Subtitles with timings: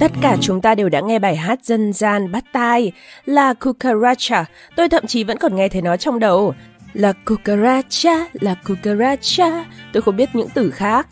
[0.00, 2.92] Tất cả chúng ta đều đã nghe bài hát dân gian bắt tai
[3.24, 4.44] là Cucaracha.
[4.76, 6.54] Tôi thậm chí vẫn còn nghe thấy nó trong đầu.
[6.94, 9.64] là cucaracha, là cucaracha.
[9.92, 11.06] Tôi không biết những từ khác.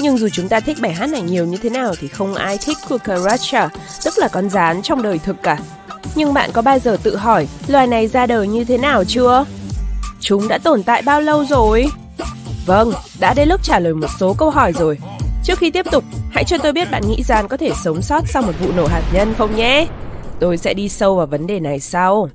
[0.00, 2.58] Nhưng dù chúng ta thích bài hát này nhiều như thế nào thì không ai
[2.58, 3.68] thích cucaracha,
[4.04, 5.58] tức là con rán trong đời thực cả.
[6.14, 9.44] Nhưng bạn có bao giờ tự hỏi loài này ra đời như thế nào chưa?
[10.20, 11.86] Chúng đã tồn tại bao lâu rồi?
[12.66, 14.98] Vâng, đã đến lúc trả lời một số câu hỏi rồi.
[15.44, 16.04] Trước khi tiếp tục,
[16.34, 18.86] hãy cho tôi biết bạn nghĩ rằng có thể sống sót sau một vụ nổ
[18.86, 19.86] hạt nhân không nhé?
[20.40, 22.28] Tôi sẽ đi sâu vào vấn đề này sau.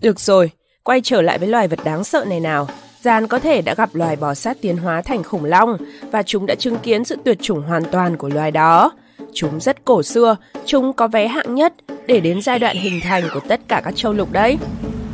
[0.00, 0.50] Được rồi,
[0.82, 2.68] quay trở lại với loài vật đáng sợ này nào.
[3.00, 5.76] Gian có thể đã gặp loài bò sát tiến hóa thành khủng long
[6.10, 8.92] và chúng đã chứng kiến sự tuyệt chủng hoàn toàn của loài đó.
[9.34, 11.72] Chúng rất cổ xưa, chúng có vé hạng nhất
[12.06, 14.58] để đến giai đoạn hình thành của tất cả các châu lục đấy.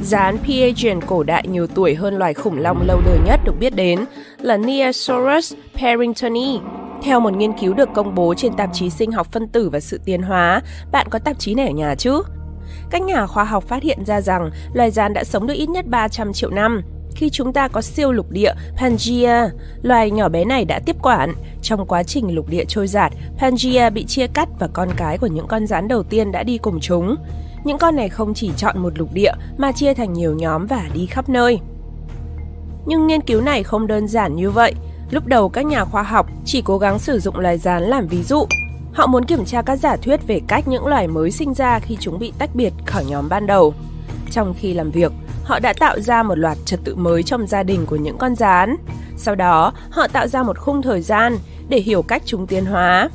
[0.02, 3.74] Rán Piagian cổ đại nhiều tuổi hơn loài khủng long lâu đời nhất được biết
[3.74, 4.04] đến
[4.40, 6.58] là Neosaurus parringtoni.
[7.02, 9.80] Theo một nghiên cứu được công bố trên tạp chí sinh học phân tử và
[9.80, 10.62] sự tiến hóa,
[10.92, 12.22] bạn có tạp chí này ở nhà chứ?
[12.90, 15.86] Các nhà khoa học phát hiện ra rằng loài rán đã sống được ít nhất
[15.86, 16.82] 300 triệu năm,
[17.14, 19.50] khi chúng ta có siêu lục địa Pangea,
[19.82, 21.32] loài nhỏ bé này đã tiếp quản.
[21.62, 25.26] Trong quá trình lục địa trôi giạt, Pangea bị chia cắt và con cái của
[25.26, 27.16] những con rắn đầu tiên đã đi cùng chúng.
[27.64, 30.84] Những con này không chỉ chọn một lục địa mà chia thành nhiều nhóm và
[30.94, 31.60] đi khắp nơi.
[32.86, 34.74] Nhưng nghiên cứu này không đơn giản như vậy.
[35.10, 38.22] Lúc đầu các nhà khoa học chỉ cố gắng sử dụng loài rán làm ví
[38.22, 38.46] dụ.
[38.92, 41.96] Họ muốn kiểm tra các giả thuyết về cách những loài mới sinh ra khi
[42.00, 43.74] chúng bị tách biệt khỏi nhóm ban đầu.
[44.30, 45.12] Trong khi làm việc,
[45.44, 48.34] họ đã tạo ra một loạt trật tự mới trong gia đình của những con
[48.34, 48.76] rán.
[49.16, 53.10] Sau đó, họ tạo ra một khung thời gian để hiểu cách chúng tiến hóa.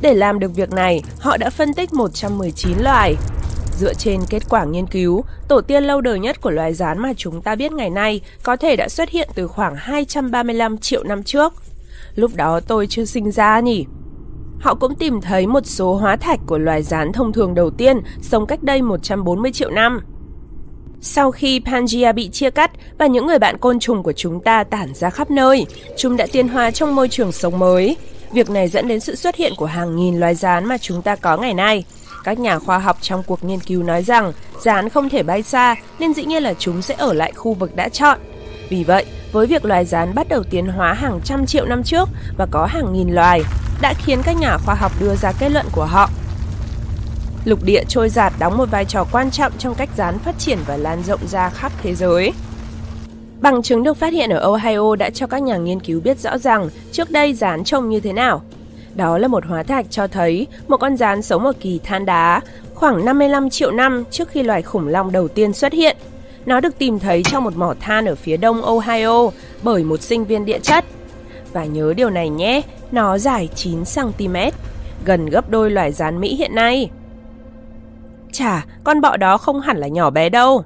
[0.00, 3.16] Để làm được việc này, họ đã phân tích 119 loài.
[3.78, 7.12] Dựa trên kết quả nghiên cứu, tổ tiên lâu đời nhất của loài rán mà
[7.16, 11.22] chúng ta biết ngày nay có thể đã xuất hiện từ khoảng 235 triệu năm
[11.22, 11.54] trước.
[12.14, 13.86] Lúc đó tôi chưa sinh ra nhỉ?
[14.60, 17.96] Họ cũng tìm thấy một số hóa thạch của loài rán thông thường đầu tiên
[18.22, 20.00] sống cách đây 140 triệu năm.
[21.00, 24.64] Sau khi Pangea bị chia cắt và những người bạn côn trùng của chúng ta
[24.64, 25.66] tản ra khắp nơi,
[25.96, 27.96] chúng đã tiến hóa trong môi trường sống mới.
[28.32, 31.16] Việc này dẫn đến sự xuất hiện của hàng nghìn loài rán mà chúng ta
[31.16, 31.84] có ngày nay.
[32.24, 35.76] Các nhà khoa học trong cuộc nghiên cứu nói rằng rán không thể bay xa
[35.98, 38.18] nên dĩ nhiên là chúng sẽ ở lại khu vực đã chọn.
[38.68, 42.08] Vì vậy, với việc loài rán bắt đầu tiến hóa hàng trăm triệu năm trước
[42.38, 43.42] và có hàng nghìn loài,
[43.82, 46.10] đã khiến các nhà khoa học đưa ra kết luận của họ
[47.44, 50.58] Lục địa trôi giạt đóng một vai trò quan trọng trong cách rán phát triển
[50.66, 52.32] và lan rộng ra khắp thế giới.
[53.40, 56.38] Bằng chứng được phát hiện ở Ohio đã cho các nhà nghiên cứu biết rõ
[56.38, 58.42] rằng trước đây rán trông như thế nào.
[58.94, 62.40] Đó là một hóa thạch cho thấy một con rán sống ở kỳ than đá
[62.74, 65.96] khoảng 55 triệu năm trước khi loài khủng long đầu tiên xuất hiện.
[66.46, 69.30] Nó được tìm thấy trong một mỏ than ở phía đông Ohio
[69.62, 70.84] bởi một sinh viên địa chất.
[71.52, 72.60] Và nhớ điều này nhé,
[72.92, 74.50] nó dài 9cm,
[75.04, 76.90] gần gấp đôi loài rán Mỹ hiện nay.
[78.32, 80.64] Chà, con bọ đó không hẳn là nhỏ bé đâu.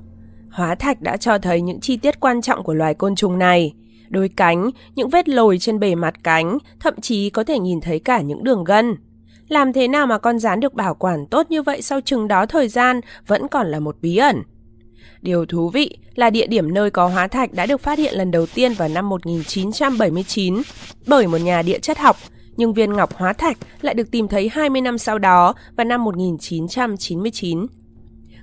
[0.50, 3.72] Hóa thạch đã cho thấy những chi tiết quan trọng của loài côn trùng này.
[4.08, 7.98] Đôi cánh, những vết lồi trên bề mặt cánh, thậm chí có thể nhìn thấy
[7.98, 8.96] cả những đường gân.
[9.48, 12.46] Làm thế nào mà con rán được bảo quản tốt như vậy sau chừng đó
[12.46, 14.42] thời gian vẫn còn là một bí ẩn.
[15.22, 18.30] Điều thú vị là địa điểm nơi có hóa thạch đã được phát hiện lần
[18.30, 20.62] đầu tiên vào năm 1979
[21.06, 22.16] bởi một nhà địa chất học
[22.56, 26.04] nhưng viên ngọc hóa thạch lại được tìm thấy 20 năm sau đó vào năm
[26.04, 27.66] 1999.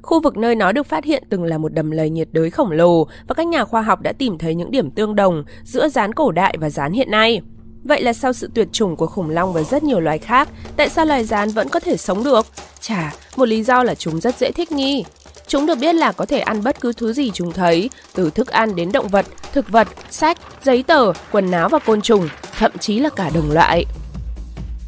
[0.03, 2.71] Khu vực nơi nó được phát hiện từng là một đầm lầy nhiệt đới khổng
[2.71, 6.13] lồ và các nhà khoa học đã tìm thấy những điểm tương đồng giữa rán
[6.13, 7.41] cổ đại và rán hiện nay.
[7.83, 10.89] Vậy là sau sự tuyệt chủng của khủng long và rất nhiều loài khác, tại
[10.89, 12.45] sao loài rán vẫn có thể sống được?
[12.79, 15.05] Chà, một lý do là chúng rất dễ thích nghi.
[15.47, 18.47] Chúng được biết là có thể ăn bất cứ thứ gì chúng thấy, từ thức
[18.47, 22.71] ăn đến động vật, thực vật, sách, giấy tờ, quần áo và côn trùng, thậm
[22.79, 23.85] chí là cả đồng loại.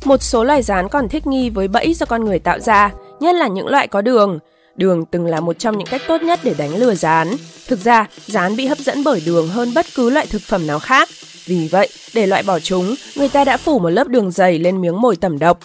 [0.06, 3.36] Một số loài rán còn thích nghi với bẫy do con người tạo ra, nhất
[3.36, 4.40] là những loại có đường.
[4.78, 7.28] Đường từng là một trong những cách tốt nhất để đánh lừa rán.
[7.68, 10.80] Thực ra, rán bị hấp dẫn bởi đường hơn bất cứ loại thực phẩm nào
[10.80, 11.09] khác.
[11.46, 14.81] Vì vậy, để loại bỏ chúng, người ta đã phủ một lớp đường dày lên
[14.81, 15.59] miếng mồi tẩm độc.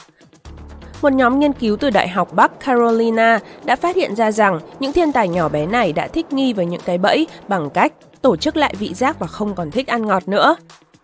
[1.02, 4.92] Một nhóm nghiên cứu từ Đại học Bắc Carolina đã phát hiện ra rằng những
[4.92, 7.92] thiên tài nhỏ bé này đã thích nghi với những cái bẫy bằng cách
[8.22, 10.56] tổ chức lại vị giác và không còn thích ăn ngọt nữa.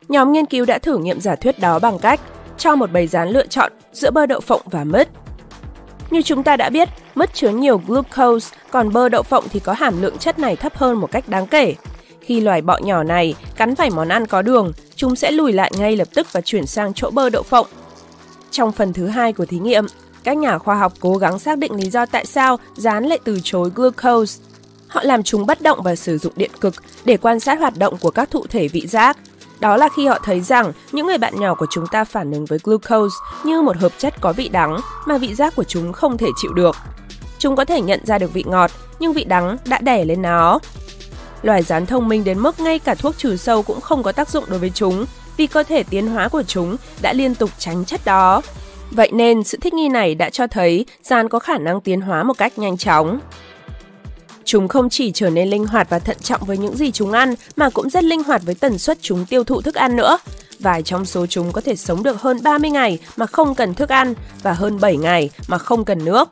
[0.08, 2.20] Nhóm nghiên cứu đã thử nghiệm giả thuyết đó bằng cách
[2.58, 5.08] cho một bầy rán lựa chọn giữa bơ đậu phộng và mứt.
[6.11, 9.73] Như chúng ta đã biết, mứt chứa nhiều glucose, còn bơ đậu phộng thì có
[9.73, 11.75] hàm lượng chất này thấp hơn một cách đáng kể.
[12.20, 15.73] Khi loài bọ nhỏ này cắn phải món ăn có đường, chúng sẽ lùi lại
[15.79, 17.67] ngay lập tức và chuyển sang chỗ bơ đậu phộng.
[18.50, 19.87] Trong phần thứ hai của thí nghiệm,
[20.25, 23.41] các nhà khoa học cố gắng xác định lý do tại sao rán lại từ
[23.44, 24.43] chối glucose.
[24.88, 26.75] Họ làm chúng bất động và sử dụng điện cực
[27.05, 29.17] để quan sát hoạt động của các thụ thể vị giác.
[29.61, 32.44] Đó là khi họ thấy rằng những người bạn nhỏ của chúng ta phản ứng
[32.44, 36.19] với glucose như một hợp chất có vị đắng mà vị giác của chúng không
[36.19, 36.76] thể chịu được.
[37.38, 40.58] Chúng có thể nhận ra được vị ngọt, nhưng vị đắng đã đè lên nó.
[41.43, 44.29] Loài rán thông minh đến mức ngay cả thuốc trừ sâu cũng không có tác
[44.29, 45.06] dụng đối với chúng
[45.37, 48.43] vì cơ thể tiến hóa của chúng đã liên tục tránh chất đó.
[48.91, 52.23] Vậy nên sự thích nghi này đã cho thấy rán có khả năng tiến hóa
[52.23, 53.20] một cách nhanh chóng.
[54.46, 57.34] Chúng không chỉ trở nên linh hoạt và thận trọng với những gì chúng ăn
[57.56, 60.19] mà cũng rất linh hoạt với tần suất chúng tiêu thụ thức ăn nữa.
[60.58, 63.88] Vài trong số chúng có thể sống được hơn 30 ngày mà không cần thức
[63.88, 66.28] ăn và hơn 7 ngày mà không cần nước.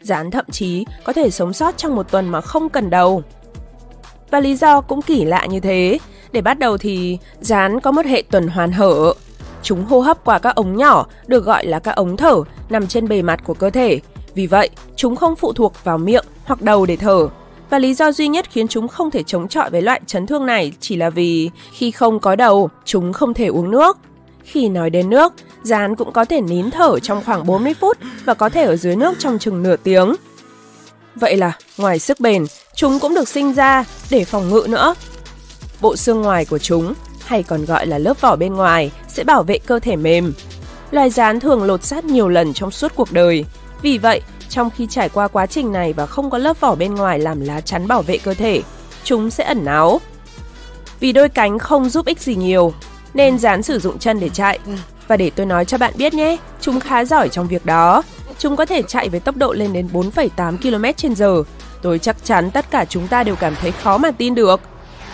[0.00, 3.22] Rán thậm chí có thể sống sót trong một tuần mà không cần đầu.
[4.30, 5.98] Và lý do cũng kỳ lạ như thế.
[6.32, 9.14] Để bắt đầu thì rán có một hệ tuần hoàn hở.
[9.62, 12.34] Chúng hô hấp qua các ống nhỏ, được gọi là các ống thở,
[12.68, 14.00] nằm trên bề mặt của cơ thể.
[14.34, 17.28] Vì vậy, chúng không phụ thuộc vào miệng hoặc đầu để thở.
[17.72, 20.46] Và lý do duy nhất khiến chúng không thể chống chọi với loại chấn thương
[20.46, 23.98] này chỉ là vì khi không có đầu, chúng không thể uống nước.
[24.44, 25.32] Khi nói đến nước,
[25.62, 28.96] rán cũng có thể nín thở trong khoảng 40 phút và có thể ở dưới
[28.96, 30.14] nước trong chừng nửa tiếng.
[31.14, 34.94] Vậy là, ngoài sức bền, chúng cũng được sinh ra để phòng ngự nữa.
[35.80, 39.42] Bộ xương ngoài của chúng, hay còn gọi là lớp vỏ bên ngoài, sẽ bảo
[39.42, 40.32] vệ cơ thể mềm.
[40.90, 43.44] Loài rán thường lột xác nhiều lần trong suốt cuộc đời.
[43.82, 44.20] Vì vậy,
[44.52, 47.40] trong khi trải qua quá trình này và không có lớp vỏ bên ngoài làm
[47.40, 48.62] lá chắn bảo vệ cơ thể,
[49.04, 50.00] chúng sẽ ẩn náu.
[51.00, 52.72] Vì đôi cánh không giúp ích gì nhiều,
[53.14, 54.58] nên rán sử dụng chân để chạy.
[55.08, 58.02] Và để tôi nói cho bạn biết nhé, chúng khá giỏi trong việc đó.
[58.38, 61.46] Chúng có thể chạy với tốc độ lên đến 4,8 km h
[61.82, 64.60] Tôi chắc chắn tất cả chúng ta đều cảm thấy khó mà tin được.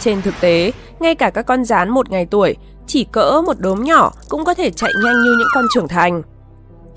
[0.00, 2.56] Trên thực tế, ngay cả các con rán một ngày tuổi,
[2.87, 6.23] chỉ cỡ một đốm nhỏ cũng có thể chạy nhanh như những con trưởng thành.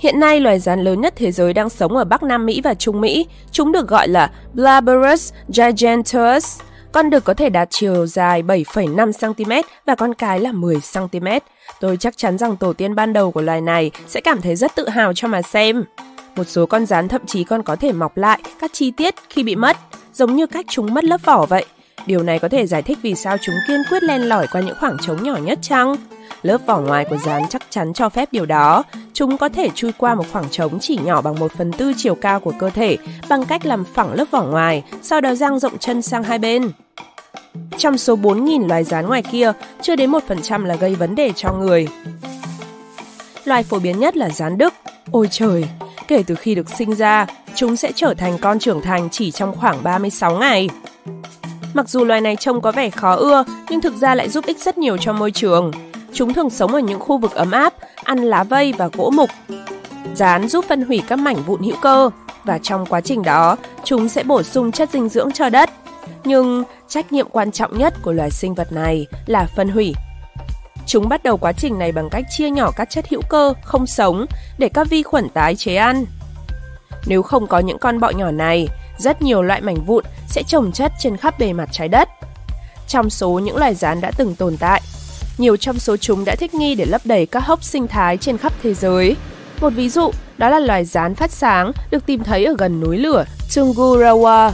[0.01, 2.73] Hiện nay, loài rắn lớn nhất thế giới đang sống ở Bắc Nam Mỹ và
[2.73, 3.27] Trung Mỹ.
[3.51, 6.61] Chúng được gọi là Blaberus giganteus.
[6.91, 9.51] Con đực có thể đạt chiều dài 7,5 cm
[9.85, 11.27] và con cái là 10 cm.
[11.79, 14.75] Tôi chắc chắn rằng tổ tiên ban đầu của loài này sẽ cảm thấy rất
[14.75, 15.83] tự hào cho mà xem.
[16.35, 19.43] Một số con rắn thậm chí còn có thể mọc lại các chi tiết khi
[19.43, 19.77] bị mất,
[20.13, 21.65] giống như cách chúng mất lớp vỏ vậy.
[22.05, 24.75] Điều này có thể giải thích vì sao chúng kiên quyết len lỏi qua những
[24.79, 25.95] khoảng trống nhỏ nhất chăng?
[26.41, 28.83] Lớp vỏ ngoài của rán chắc chắn cho phép điều đó.
[29.13, 32.15] Chúng có thể chui qua một khoảng trống chỉ nhỏ bằng 1 phần tư chiều
[32.15, 32.97] cao của cơ thể
[33.29, 36.71] bằng cách làm phẳng lớp vỏ ngoài, sau đó dang rộng chân sang hai bên.
[37.77, 39.51] Trong số 4.000 loài rán ngoài kia,
[39.81, 41.87] chưa đến 1% là gây vấn đề cho người.
[43.45, 44.73] Loài phổ biến nhất là rán Đức.
[45.11, 45.65] Ôi trời,
[46.07, 47.25] kể từ khi được sinh ra,
[47.55, 50.69] chúng sẽ trở thành con trưởng thành chỉ trong khoảng 36 ngày.
[51.73, 54.59] Mặc dù loài này trông có vẻ khó ưa, nhưng thực ra lại giúp ích
[54.59, 55.71] rất nhiều cho môi trường.
[56.13, 57.73] Chúng thường sống ở những khu vực ấm áp,
[58.03, 59.29] ăn lá vây và gỗ mục.
[60.15, 62.09] Rán giúp phân hủy các mảnh vụn hữu cơ
[62.43, 65.69] và trong quá trình đó, chúng sẽ bổ sung chất dinh dưỡng cho đất.
[66.23, 69.93] Nhưng trách nhiệm quan trọng nhất của loài sinh vật này là phân hủy.
[70.85, 73.87] Chúng bắt đầu quá trình này bằng cách chia nhỏ các chất hữu cơ không
[73.87, 74.25] sống
[74.57, 76.05] để các vi khuẩn tái chế ăn.
[77.05, 78.67] Nếu không có những con bọ nhỏ này,
[79.01, 82.09] rất nhiều loại mảnh vụn sẽ trồng chất trên khắp bề mặt trái đất.
[82.87, 84.81] Trong số những loài rán đã từng tồn tại,
[85.37, 88.37] nhiều trong số chúng đã thích nghi để lấp đầy các hốc sinh thái trên
[88.37, 89.15] khắp thế giới.
[89.61, 92.97] Một ví dụ đó là loài rán phát sáng được tìm thấy ở gần núi
[92.97, 94.51] lửa Tungurawa.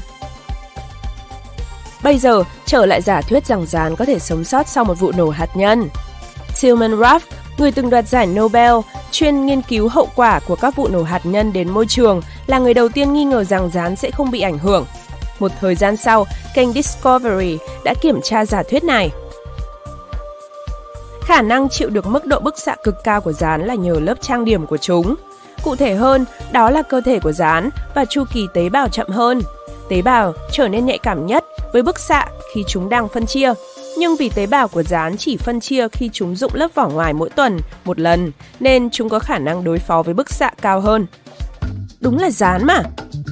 [2.04, 5.12] Bây giờ, trở lại giả thuyết rằng rán có thể sống sót sau một vụ
[5.12, 5.90] nổ hạt nhân.
[6.62, 7.20] Tillman Ruff,
[7.58, 8.74] người từng đoạt giải Nobel,
[9.12, 12.60] chuyên nghiên cứu hậu quả của các vụ nổ hạt nhân đến môi trường, là
[12.60, 14.86] người đầu tiên nghi ngờ rằng rán sẽ không bị ảnh hưởng.
[15.40, 19.10] Một thời gian sau, kênh Discovery đã kiểm tra giả thuyết này.
[21.22, 24.22] Khả năng chịu được mức độ bức xạ cực cao của rán là nhờ lớp
[24.22, 25.16] trang điểm của chúng.
[25.64, 29.10] Cụ thể hơn, đó là cơ thể của rán và chu kỳ tế bào chậm
[29.10, 29.42] hơn.
[29.90, 33.54] Tế bào trở nên nhạy cảm nhất với bức xạ khi chúng đang phân chia.
[34.00, 37.14] Nhưng vì tế bào của rán chỉ phân chia khi chúng dụng lớp vỏ ngoài
[37.14, 40.82] mỗi tuần một lần, nên chúng có khả năng đối phó với bức xạ cao
[40.82, 41.06] hơn.
[42.00, 42.84] Đúng là rán mà,